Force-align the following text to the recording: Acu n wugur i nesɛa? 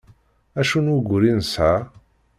Acu 0.59 0.79
n 0.83 0.87
wugur 0.93 1.21
i 1.29 1.33
nesɛa? 1.39 1.75